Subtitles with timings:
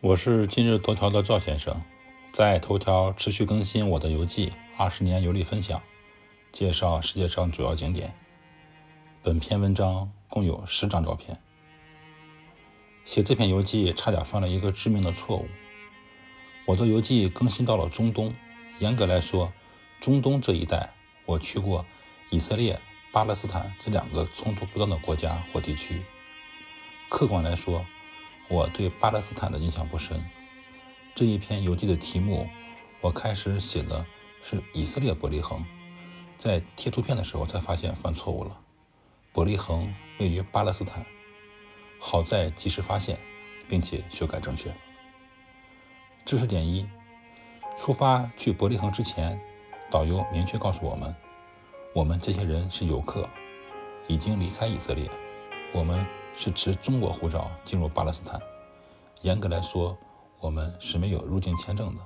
[0.00, 1.82] 我是今日头条的赵先生，
[2.30, 5.82] 在头条持续更新我的游记，二十年游历分享，
[6.52, 8.14] 介绍世界上主要景点。
[9.24, 11.36] 本篇文章共有十张照片。
[13.04, 15.48] 写这篇游记差点犯了一个致命的错误。
[16.64, 18.32] 我的游记更新到了中东，
[18.78, 19.52] 严格来说，
[19.98, 20.94] 中东这一带
[21.26, 21.84] 我去过
[22.30, 22.78] 以色列、
[23.10, 26.00] 巴勒斯坦这两个冲突不断的国家或地区。
[27.08, 27.84] 客观来说，
[28.50, 30.24] 我对巴勒斯坦的印象不深。
[31.14, 32.48] 这一篇游记的题目，
[33.02, 34.06] 我开始写的
[34.42, 35.62] 是以色列伯利恒，
[36.38, 38.58] 在贴图片的时候才发现犯错误了。
[39.32, 41.04] 伯利恒位于巴勒斯坦，
[41.98, 43.18] 好在及时发现，
[43.68, 44.74] 并且修改正确。
[46.24, 46.88] 知识点一：
[47.76, 49.38] 出发去伯利恒之前，
[49.90, 51.14] 导游明确告诉我们，
[51.94, 53.28] 我们这些人是游客，
[54.06, 55.06] 已经离开以色列，
[55.74, 56.06] 我们。
[56.40, 58.40] 是持中国护照进入巴勒斯坦。
[59.22, 59.98] 严格来说，
[60.38, 62.00] 我们是没有入境签证的。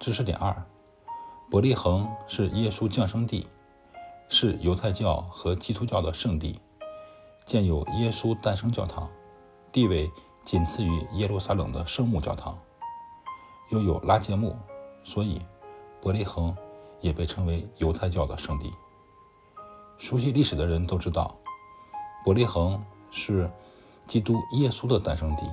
[0.00, 0.64] 知识点二：
[1.50, 3.46] 伯利恒是耶稣降生地，
[4.30, 6.58] 是犹太教和基督教的圣地，
[7.44, 9.06] 建有耶稣诞生教堂，
[9.70, 10.10] 地位
[10.42, 12.58] 仅次于耶路撒冷的圣母教堂，
[13.68, 14.56] 又有拉结木，
[15.04, 15.42] 所以
[16.00, 16.56] 伯利恒
[17.02, 18.72] 也被称为犹太教的圣地。
[19.98, 21.36] 熟悉历史的人都知道。
[22.26, 23.48] 伯利恒是
[24.04, 25.44] 基督耶稣的诞生地。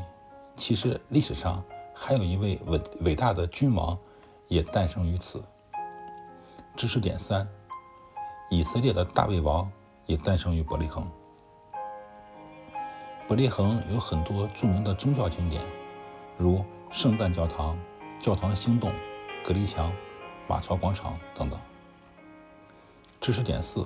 [0.56, 3.96] 其实历史上还有一位伟伟大的君王
[4.48, 5.44] 也诞生于此。
[6.76, 7.48] 知识点三：
[8.50, 9.72] 以色列的大卫王
[10.08, 11.08] 也诞生于伯利恒。
[13.28, 15.62] 伯利恒有很多著名的宗教景点，
[16.40, 17.78] 如圣诞教堂、
[18.20, 18.92] 教堂星洞、
[19.46, 19.94] 隔离墙、
[20.48, 21.60] 马槽广场等等。
[23.22, 23.86] 知识点四。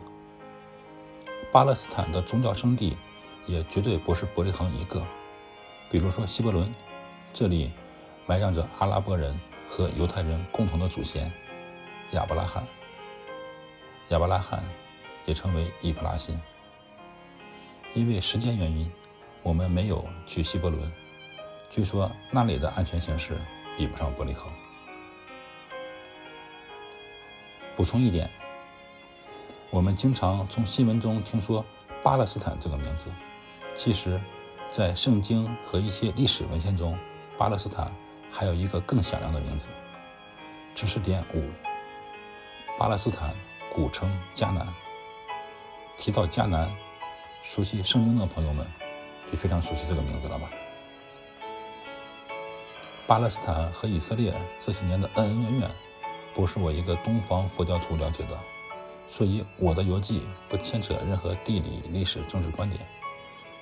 [1.50, 2.96] 巴勒斯坦的宗教圣地
[3.46, 5.02] 也绝对不是伯利恒一个，
[5.90, 6.72] 比如说希伯伦，
[7.34, 7.72] 这里
[8.26, 11.32] 埋葬着阿拉伯人和犹太人共同的祖先
[12.12, 12.68] 亚伯拉罕。
[14.10, 14.62] 亚伯拉罕
[15.26, 16.40] 也称为伊普拉辛。
[17.94, 18.92] 因为时间原因，
[19.42, 20.92] 我们没有去希伯伦，
[21.72, 23.40] 据说那里的安全形势
[23.78, 24.52] 比不上伯利恒。
[27.76, 28.30] 补充一点。
[29.70, 31.64] 我们经常从新闻中听说
[32.02, 33.08] 巴勒斯坦这个名字，
[33.76, 34.20] 其实，
[34.72, 36.98] 在圣经和一些历史文献中，
[37.38, 37.92] 巴勒斯坦
[38.32, 39.68] 还有一个更响亮的名字。
[40.74, 41.50] 知识点五：
[42.80, 43.34] 巴勒斯坦
[43.74, 44.66] 古称迦南。
[45.98, 46.72] 提到迦南，
[47.44, 48.66] 熟悉圣经的朋友们
[49.30, 50.50] 就非常熟悉这个名字了吧？
[53.06, 55.72] 巴勒斯坦和以色列这些年的恩恩怨怨，
[56.34, 58.40] 不是我一个东方佛教徒了解的。
[59.10, 62.86] 所以我的游记不牵扯任何地理、历史、政治观点，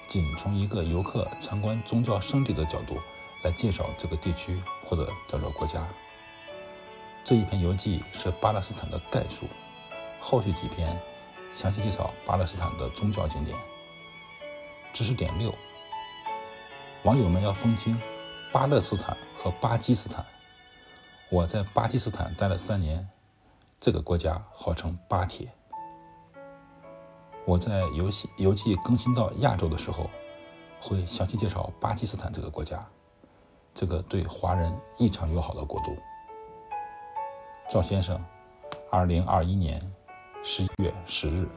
[0.08, 2.98] 仅从一个游客参观宗教圣地的角度
[3.44, 5.88] 来介绍这个地区或者叫做国家。
[7.24, 9.48] 这一篇游记是巴勒斯坦的概述，
[10.20, 11.00] 后续几篇
[11.56, 13.58] 详细介绍巴勒斯坦的宗教景点。
[14.94, 15.54] 知识点六：
[17.04, 18.00] 网友们要分清
[18.52, 20.26] 巴勒斯坦和巴基斯坦。
[21.30, 23.08] 我在巴基斯坦待了三年。
[23.86, 25.48] 这个国家号称“巴铁”。
[27.46, 30.10] 我在游戏游记更新到亚洲的时候，
[30.82, 32.84] 会详细介绍巴基斯坦这个国家，
[33.76, 35.96] 这个对华人异常友好的国度。
[37.70, 38.20] 赵先生，
[38.90, 39.80] 二零二一年
[40.44, 41.48] 十一月十日。